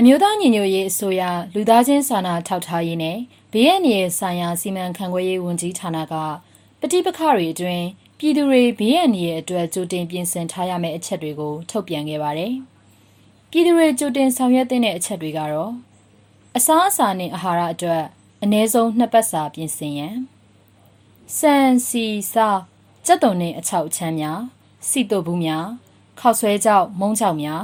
[0.00, 1.22] အမျိုးသားညီညွတ်ရေးအစိုးရ
[1.54, 3.18] လူသားချင်းစာနာထောက်ထားရေးနဲ့
[3.52, 6.14] ဘေးရန်ရဲ့ဆိုင်ရာစီမံခန့်ခွဲရေးဝန်ကြီးဌာနက
[6.80, 7.86] ပဋိပက္ခတွေအတွင်း
[8.18, 12.52] ပြည်သူတွေဘေးရန်ရဲ့အတွက်ကြိုတင်ပြင်ဆင်ထားရမယ့်အချက်တွေကိုထုတ်ပြန်ခဲ့ပါတယ်။
[13.50, 15.72] ပြည်သူတွေကြိုတင်ဆောင်ရွက်တဲ့အချက်တွေကတော့
[16.56, 18.04] အစားအစာနဲ့အာဟာရအတွက်
[18.42, 20.16] အနည်းဆုံးနှစ်ပတ်စာပြင်ဆင်ရန်
[21.38, 21.56] စံ
[21.86, 22.48] စီစာ
[23.10, 24.40] ကြက်တုံနဲ့အချောက်ချမ်းများ
[24.88, 25.66] စီတုပ်ဘူးများ
[26.18, 27.62] ခောက်ဆွဲကြောက်မုံကြောက်များ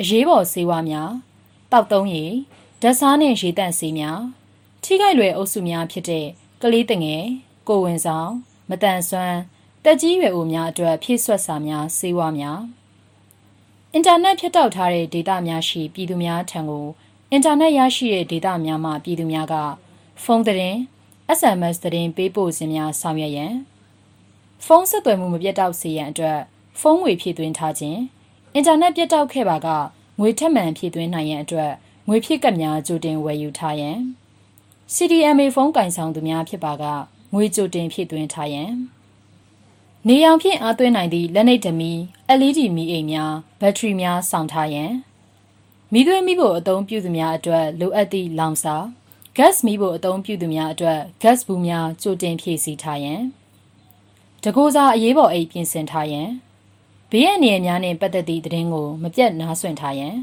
[0.00, 1.10] အရေးပေါ်ဆေးဝါးများ
[1.72, 2.32] တောက်သုံးရည်
[2.82, 4.18] ဓာတ်စားနဲ့ရေတန့်ဆေးများ
[4.82, 6.26] ထိခိုက်လွယ်အုပ်စုများဖြစ်တဲ့
[6.62, 7.24] ကလေးတငယ်
[7.68, 8.30] ကိုဝင်ဆောင်
[8.70, 9.38] မတန်ဆွမ်း
[9.84, 12.60] တက်ကြီးရွယ်အိုများအတွက်ဖြည့်ဆွတ်စာများဆေးဝါးများ
[13.92, 16.86] အင်တာနက်ဖြတ်တောက်ထားတဲ့ဒေတာများရှိပြည်သူများထံကို
[17.30, 19.54] အင်တာနက်ရရှိတဲ့ဒေတာများမှပြည်သူများက
[20.22, 20.78] ဖုန်းသတင်း
[21.38, 23.54] SMS သတင်းပေးပို့ခြင်းများဆောင်ရွက်ရန်
[24.64, 26.38] ဖုန်းဆက်သွယ်မှုမပြတ်တောက်စေရန်အတွက်
[26.80, 28.00] ဖုန်းငွေဖြည့်သွင်းထားခြင်း
[28.54, 29.68] အင်တာနက်ပြတ်တောက်ခဲ့ပါက
[30.20, 31.72] ငွေထက်မှန်ဖြည့်သွင်းနိုင်ရန်အတွက်
[32.08, 33.98] ငွေဖြည့်ကပ်များကြိုတင်ဝယ်ယူထားရန်
[34.94, 36.84] CDMA ဖုန်းကင်ဆောင်သူများဖြစ်ပါက
[37.34, 38.70] ငွေကြိုတင်ဖြည့်သွင်းထားရန်
[40.08, 41.92] နေရောင်ဖြင့်အားသွင်းနိုင်သည့်လက်နှိပ်ဓမီ
[42.38, 44.92] LED မီးအိမ်များဘက်ထရီများစောင့်ထားရန်
[45.92, 48.76] မိသွေးမိဖို့အသုံးပြုသူများအတွက်လိုအပ်သည့်လောင်စာ
[49.36, 53.22] gas မိဖို့အသုံးပြုသူများအတွက် gas ဘူးများကြိုတင်ဖြည့်ဆည်းထားရန်
[54.44, 56.28] တကူစားအရေးပေါ်အိတ်ပြင်ဆင်ထားရန်
[57.10, 60.16] ဘေးရန်နေရာများနှင့်ပတ်သက်သည့်သတင်းကိုမပြတ်နားဆွင့်ထားရန်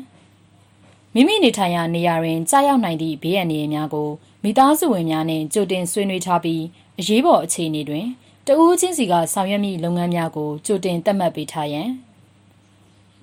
[1.14, 4.10] မိမိနေထိုင်ရာနေရာတွင်ကြားရောက်နိုင်သည့်ဘေးရန်နေရာများကို
[4.44, 6.62] မိသားစုဝင်များနှင့်ကြိုတင်ဆွေးနွေးထားပြီး
[7.00, 8.06] အရေးပေါ်အခြေအနေတွင်
[8.48, 11.90] တဦးချင်းစီကဆောင်ရွက်မိလုပ်ငန်းများကိုကြိုတင်သတ်မှတ်ပေးထားရန်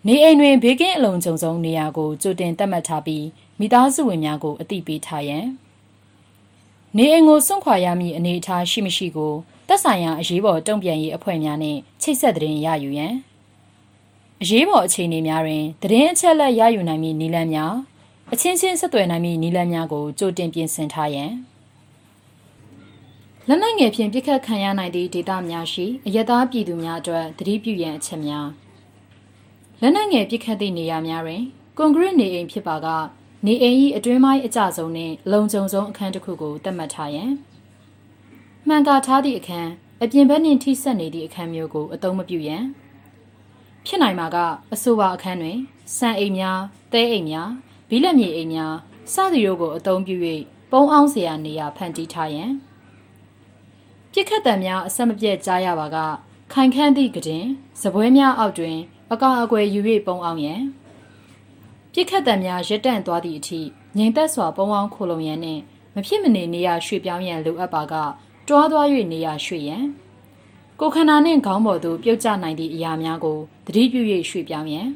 [0.07, 3.25] နေအိမ်တွင်ဘေးကင်းအလုံးစုံဆုံးနေရာကိုကြိုတင်သတ်မှတ်ထားပြီး
[3.59, 5.47] မိသားစုဝင်များကိုအသိပေးထားရန်
[6.97, 9.35] နေအိမ်ကိုစွန့်ခွာရမည့်အနေအထားရှိမရှိကို
[9.73, 13.15] သက်ဆိုင်ရာအရေးပေါ်တုံ့ပြန်ရေးအဖွဲ့များနှင့်ချိတ်ဆက်သတင်းရယူရန်
[14.43, 17.75] အရေးပေါ်အခြေအနေများတွင်သတင်းအချက်အလက်ရယူနိုင်မည့်နည်းလမ်းများ
[18.33, 21.33] အချင်းချင်းဆက်သွယ်နိုင်မည့်နည်းလမ်းများကိုကြိုတင်ပြင်ဆင်ထားရန်
[23.49, 28.49] လက်နက်ငယ်ဖြင့်ပြစ်ခတ်ခံရနိုင်သည့်ဒေသများရှိအရသာပြည်သူများအတွက်သတိပြုရန်အချက်များ
[29.81, 31.43] လက်နက်ငယ်ပြစ်ခတ်သည့်နေရာများတွင်
[31.79, 32.89] ကွန်ကရစ်နေအိမ်ဖြစ်ပါက
[33.47, 37.33] နေအိမ်၏အတွင်းပိုင်းအကျဆုံးနှင့်လုံခြုံဆုံးအခန်းတစ်ခုကိုသတ်မှတ်ထားရန်
[38.75, 39.71] မှန်ကာထားသည့်အခန်း
[40.03, 42.65] အပြင်ဘက်နှင့်ထိဆက်နေသည့်အခန်းမျိုးကိုအသုံးမပြုရန်
[43.87, 44.37] ဖြစ်နိုင်ပါက
[44.73, 45.59] အဆိုပါအခန်းတွင်
[45.97, 46.59] စံအိမ်များ၊
[46.93, 47.49] တဲအိမ်များ၊
[47.89, 48.75] ဘီလက်မြေအိမ်များ
[49.13, 50.17] စသည်တို့ကိုအသုံးပြု၍
[50.71, 52.51] ပုံအောင်စရာနေရာဖန်တီးထားရန်
[54.13, 55.97] ပြစ်ခတ်တံများအဆက်မပြတ်ကြားရပါက
[56.53, 57.45] ခိုင်ခန့်သည့်ကတင်
[57.81, 58.79] စပွဲများအောက်တွင်
[59.13, 60.63] အကာအကွယ်ယူ၍ပုံအောင်ရန်
[61.93, 63.61] ပြစ်ခတ်တံများရက်တန့်သွားသည့်အထိ
[63.97, 65.63] ငြိမ်သက်စွာပုံအောင်ခိုလုံရန်နှင့်
[65.95, 67.97] မဖြစ်မနေနေရာရွှေ့ပြောင်းရန်လိုအပ်ပါက
[68.53, 69.85] တွားသွား၍နေရရွှေ့ရန်
[70.81, 74.89] ကိုခန္ဓာနှင့်ခေါင်းပေါ်သို့ပြုတ်ကျနိုင်သည့်အရာများကိုသတိပြု၍ရွှေ့ပြောင်းရန်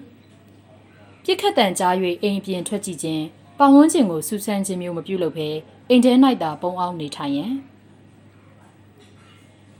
[1.25, 3.25] ပြစ်ခတ်တံကြား၍အိမ်ပြင်ထွက်ကြည့်ခြင်း
[3.59, 5.49] ပတ်ဝန်းကျင်ကိုစူးစမ်းခြင်းမျိုးမပြုလုပ်ဘဲ
[5.89, 6.12] အိမ်ထဲ၌
[6.43, 7.55] သာပုံအောင်နေထိုင်ရန်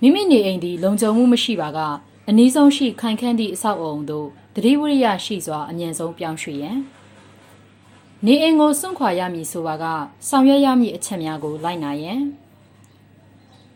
[0.01, 1.79] မိမိနေအိမ်သည်လုံခြုံမှုမရှိပါက
[2.29, 6.79] အနည်းဆုံးရှိခိုင်ခန့်သည့်အဆောက်အုံသို့တတိဝရိယရှိစွာအမြင့်ဆုံးပြောင်းရွှေ့ရန်
[8.27, 9.85] နေအိမ်ကိုစွန့်ခွာရမည်ဆိုပါက
[10.29, 12.23] ဆောင်ရွက်ရမည့်အချက်များကိုလိုက်နာရန်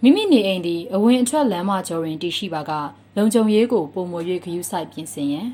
[0.03, 2.73] မိမိနေအိမ်သည်အဝင်အထွက်လမ်းမကျော်တွင်တည်ရှိပါက
[3.17, 5.49] လုံခြုံရေးကိုပုံမွေ၍ဂရုစိုက်ပြင်ဆင်ရန်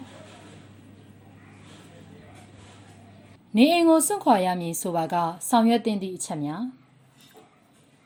[3.57, 5.15] နေအိမ်ကိုစွန့်ခွာရမည်ဆိုပါက
[5.49, 6.65] ဆောင်ရွက်တင်သည့်အချက်များ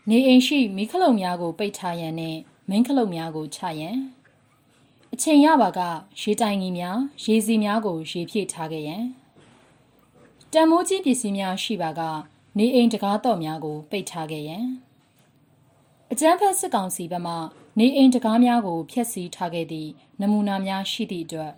[0.08, 2.38] နေအိမ်ရှိမိခလုံများကိုပိတ်ထားရန်နှင့်
[2.70, 3.96] မင်းခလုတ်များကိုချရန်
[5.12, 5.80] အချိန်ရပါက
[6.20, 9.04] ရေတိုင်ကြီးများရေစီများကိုရေဖြည့်ထားခဲ့ရန်
[10.52, 12.00] တံမိုးကြီးပစ္စည်းများရှိပါက
[12.58, 14.64] နေအိမ်တကားတော်များကိုပိတ်ထားခဲ့ရန်
[16.12, 17.34] အကျန်းဖက်စစ်ကောင်စီဘက်မှ
[17.78, 19.90] နေအိမ်တကားများကိုဖျက်ဆီးထားခဲ့သည့်
[20.20, 21.52] နမူနာများရှိသည့်အတွက်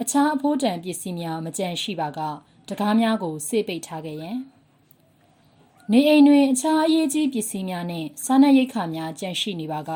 [0.00, 2.20] အခြားအဖိုးတန်ပစ္စည်းများမကြံရှိပါက
[2.68, 4.38] တကားများကိုစေပိတ်ထားခဲ့ရန်
[5.92, 9.90] နေအိမ်တွင်အခြားအရေးကြီးပစ္စည်းများနှင့်စားနပ်ရိက္ခာများကြန့်ရှိနေပါက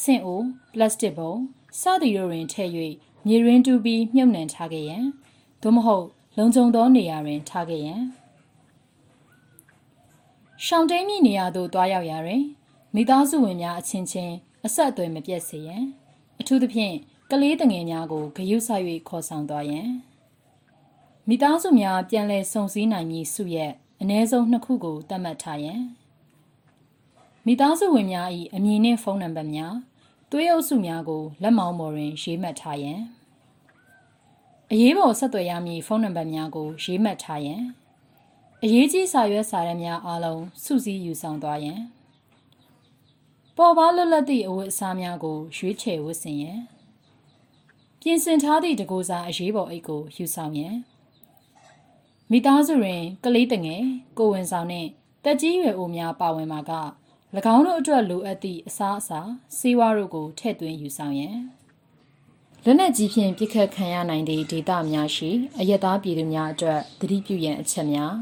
[0.00, 0.42] ဆင့်အို
[0.72, 1.34] ပလတ်စတစ်ပုံ
[1.80, 2.70] စသည်တို့တွင်ထည့်၍
[3.26, 5.04] မြေရင်းတူပြီးမြုပ်နှံထားခဲ့ရန်
[5.62, 8.02] သို့မဟုတ်လုံခြုံသောနေရာတွင်ထားခဲ့ရန်
[10.64, 12.42] ရှောင်းတိန်မြနေရာသို့တွားရောက်ရာတွင်
[12.96, 14.34] မိသားစုဝင်များအချင်းချင်း
[14.66, 15.84] အဆက်အသွယ်မပြတ်စေရန်
[16.40, 16.94] အထူးသဖြင့်
[17.30, 19.88] ကလေးတငယ်များကိုဂရုစိုက်၍ခေါ်ဆောင်သွားရန်
[21.28, 25.80] မိသားစုများပြန်လည်စုံစည်းနိုင်မည်စုရက်အ ਨੇ ဆုံးနှစ်ခုကိုသတ်မှတ်ထားရန်
[27.46, 29.74] မိသားစုဝင်များ၏အမည်နှင့်ဖုန်းနံပါတ်များ
[30.30, 33.00] သွေးအုပ်စုများကိုလက်မောင်းပေါ်တွင်ရေးမှတ်ထားရန်
[34.70, 37.62] အရေးပေါ်ဆက်သွယ်ရမည့်ဖုန်းနံပါတ်များကိုရေးမှတ်ထားရန်
[38.62, 41.80] အရေးကြီးစာရွက်စာတမ်းများအားလုံးစုစည်းယူဆောင်သွားရန်
[43.58, 46.60] ပေါ်ပါလွတ်လပ်သည့်အဝတ်အစားများကို ရွေးချယ်ဝတ်ဆင်ရန်
[48.00, 50.76] ပြင်ဆင်ထားသည့်တကူစားအရေးပေါ်အိတ်ကိုယူဆောင်ရန်
[52.30, 53.82] မိသားစုတွင်ကလေးတငယ်
[54.18, 54.88] ကိုဝင်ဆောင်နှင့်
[55.24, 56.72] တက်ကြီးရွယ်အိုများပါဝင်မှာက၎
[57.54, 59.20] င်းတို့အတွက်လိုအပ်သည့်အစားအစာ
[59.58, 61.36] စေဝါတို့ကိုထည့်သွင်းယူဆောင်ရန်
[62.64, 65.30] လက်နက်ကြီးဖြင့်ပစ်ခတ်ခံရနိုင်သည့်ဒေသများရှိ
[65.60, 68.14] အရက်သားပြည်သူများအတွက်သတိပြုရန်အချက်များ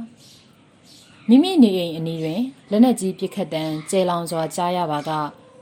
[1.29, 5.11] မိမိနေအိမ်အနီးတွင်လက်နက်ကြီးပစ်ခတ်တံကျဲလောင်စွာကြားရပါက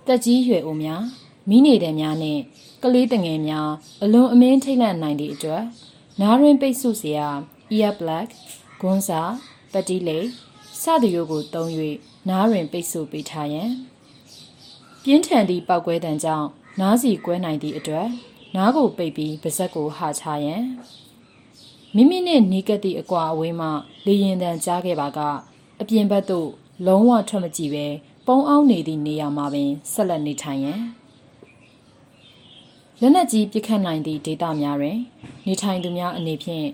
[0.06, 1.02] တက်ကြီးရွယ်အိုများ
[1.48, 2.40] မိနေတဲ့များနှင့်
[2.82, 3.70] ကလေးတငယ်များ
[4.02, 5.62] အလွန်အမင်းထိတ်လန့်နိုင်သည့်အတွက်
[6.20, 7.28] နားရင်ပိတ်ဆို့စရာ
[7.76, 8.28] ear plug
[8.80, 9.20] ဂွန်းစာ
[9.72, 10.26] ပတိလိတ်
[10.80, 11.70] စသရို့ကိုတုံး၍
[12.28, 13.70] နားရင်ပိတ်ဆို့ပေးထားရန်
[15.02, 16.48] ပြင်းထန်သည့်ပောက်ကွဲတံကြောင့်
[16.80, 18.08] နားစီကွဲနိုင်သည့်အတွက်
[18.56, 20.64] နားကိုပိတ်ပြီးပါဇက်ကိုဟာချရန်
[21.94, 23.68] မိမိနှင့်နေကတိအကွာအဝေးမှ
[24.06, 25.20] လေရင်တန်ကြားခဲ့ပါက
[25.80, 26.48] အပြင်ဘက်သို့
[26.86, 27.86] လုံးဝထွက်မကြည့်ပဲ
[28.26, 30.80] ပုံအောင်နေသည့်နေရာမှာပင်ဆက်လက်နေထိုင်ရန်
[33.00, 34.98] လက်နက်ကြီးပစ်ခတ်နိုင်သည့်ဒေသများတွင်
[35.46, 36.66] နေထိုင်သူများအနေဖြင့်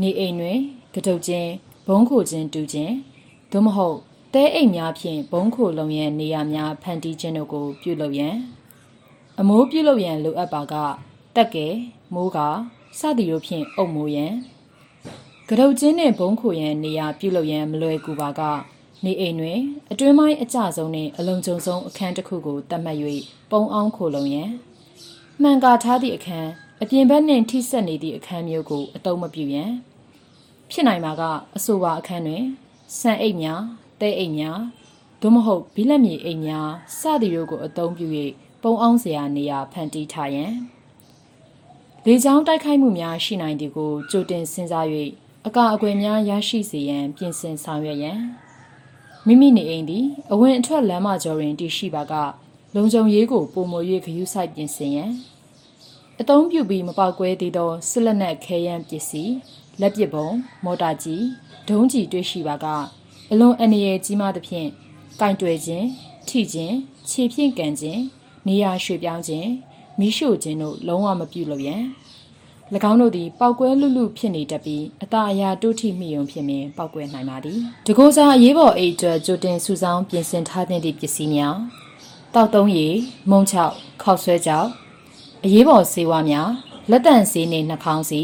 [0.00, 0.58] နေအိမ်တွင်
[0.94, 1.50] ကတုတ်ချင်း
[1.86, 2.94] ဘုံခိုခြင်းတူခြင်း
[3.50, 3.96] သို့မဟုတ်
[4.34, 8.36] တဲအိမ်များဖြင့်ဘုံခိုလုံရန်နေရာများဖန်တီးခြင်းတို့ကို ပြုလုပ်ရန်
[9.40, 10.74] အမိုးပြုလုပ်ရန်လိုအပ်ပါက
[11.36, 11.66] တက်ကဲ
[12.14, 12.38] မိုးက
[12.98, 14.32] စသည်တို့ဖြင့်အုပ်မိုးရန်
[15.50, 18.40] ကတုတ်ချင်းနှင့်ဘုံခိုရန်နေရာပြုလုပ်ရန်မလွယ်ကူပါက
[19.04, 19.60] နေအိမ်တွင်
[19.92, 22.98] အတွင်းပိုင်းအကျဆုံးနှင့်အလုံးကျုံဆုံးအခန်းတစ်ခုကိုတတ်မှတ်၍
[23.50, 24.50] ပုံအောင်ခိုလုံရန်
[25.42, 26.50] မှန်ကာထားသည့်အခန်း
[26.82, 29.70] အပြင်ဘက်နှင့်ထိဆက်နေသည့်အခန်းမျိုးကိုအတုံးမပြုရန်
[30.70, 31.22] ဖြစ်နိုင်မှာက
[31.56, 32.44] အဆိုပါအခန်းတွင်
[32.98, 33.62] ဆန်အိတ်များ
[34.00, 34.58] တဲအိတ်များ
[35.20, 36.68] သို့မဟုတ်ဘီလက်မြေအိတ်များ
[36.98, 38.06] စသည်တို့ကိုအသုံးပြု၍
[38.62, 40.52] ပုံအောင်စရာနေရာဖန်တီးထားရန်
[42.06, 44.88] လေကြောင်းတိုက်ခိုက်မှုများရှိနိုင်သည်ကိုကြိုတင်စဉ်းစား၍
[45.48, 48.20] အကာအကွယ်များရရှိစေရန်ပြင်ဆင်ဆောင်ရွက်ရန်
[49.26, 52.14] မိမိနေအိမ်သည်အဝင်အထွက်လမ်းမကျော်တွင်တည်ရှိပါက
[52.74, 55.12] လုံခြုံရေးကိုပုံမွေ၍ဂရုစိုက်ပြင်ဆင်ရန်
[56.20, 59.34] အသုံးပြုပြီးမပေါက်ကွဲသေးသောစစ်လက်နက်ခဲယမ်းပစ္စည်း
[59.80, 60.28] လက်ပစ်ပုံ
[60.64, 61.24] မော်တာကြီး
[61.68, 62.66] ဒုံးကြီးတွေ့ရှိပါက
[63.30, 64.68] အလွန်အန္တရာယ်ကြီးမားသဖြင့်
[65.20, 65.86] ကင်တွယ်ခြင်း
[66.28, 66.74] ထိခြင်း
[67.08, 68.02] ခြေဖြင့်ကန်ခြင်း
[68.46, 69.48] နေရာရွှေ့ပြောင်းခြင်း
[69.98, 71.82] မိရှို့ခြင်းတို့လုံးဝမပြုလုပ်ရန်၎
[72.90, 81.56] င်းတို့သည်ပောက်ကွဲလွတ်လွဖြစ်နေတတ်ပြီးအသာအရာတိုးထိမိုံဖြစ်မြင်ပောက်ကွဲနိုင်ပါသည်တကိုးစားအရေးပေါ်အိတ်အတွက်ကြိုတင်စုဆောင်းပြင်ဆင်ထားသင့်သည့်ပစ္စည်းများ
[82.34, 82.94] တောက်သုံးရည်
[83.30, 84.68] မုံချောက်ခောက်ဆွဲကြောက်
[85.44, 86.50] အရေးပေါ်ဆေးဝါးများ
[86.90, 88.22] လက်တန့်ဆေးနှင့်နှာခေါင်းစီ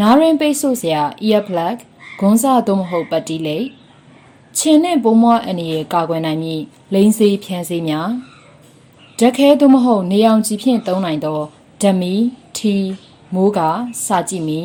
[0.00, 1.76] နားရင်ပိတ်ဆို့စရာ ear plug
[2.18, 3.66] ဂွန်းစာသို့မဟုတ်ပတ်တီးလိပ်
[4.58, 6.62] ခြင်နှင့်ပိုးမွားအနေရကာကွယ်နိုင်မည့်
[6.94, 8.08] လိန်စေးဖြန်းစေးများ
[9.18, 11.40] ဓက်ခဲသို့မဟုတ်နေအောင်ကြည့်ဖြင့်သုံးနိုင်သော
[11.82, 12.14] ဓမီ
[12.56, 12.74] ထီ
[13.34, 13.60] မိုးက
[14.06, 14.60] စာကြည့်မီ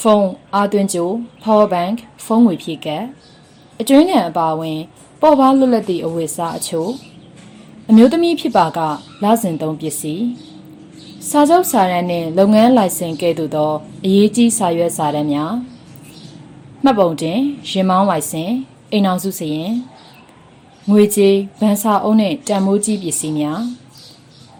[0.00, 1.08] ဖုန်းအာသွင်းကြို
[1.42, 3.04] power bank ဖုန်းငွေဖြည့်ကပ်
[3.80, 4.78] အတွင်းငံအပါဝင်
[5.20, 6.90] ပေါ်ပါလွတ်လပ်သည့်အဝတ်အစားအချို့
[7.88, 8.78] အမျိုးသမီးဖြစ်ပါက
[9.22, 10.26] လစဉ်သုံးပစ္စည်း
[11.28, 13.72] စာချုပ်စာတမ်းနှင့်လုပ်ငန်းလိုင်စင်ကဲ့သို့သော
[14.04, 15.54] အရေးကြီးစာရွက်စာတမ်းများ
[16.84, 18.50] မှတ်ပုံတင်ရင်မောင်းလိုင်စင်
[18.92, 19.72] အိမ်အောင်စုစရင်
[20.90, 23.60] ငွေကြေးဗန်စာအုပ်နှင့်တန်မိုးကြီးပစ္စည်းများ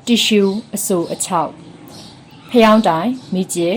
[0.07, 0.43] တီရှူ
[0.75, 1.66] အဆိုအချောက်
[2.51, 3.71] ဖျောင်းတိုင်မိကျဲ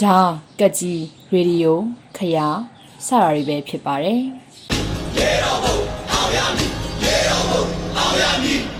[0.00, 0.16] ဓာ
[0.60, 1.02] ကက်ကြီး
[1.32, 1.78] ရေဒီယို
[2.16, 2.48] ခရာ
[3.06, 4.20] စတာတွေပဲဖြစ်ပါတယ်
[5.16, 5.76] ရေတော်ဘုံ
[6.12, 6.70] အောင်ရမည်
[7.04, 7.62] ရေတော်ဘုံ
[7.96, 8.73] အောင်ရမည်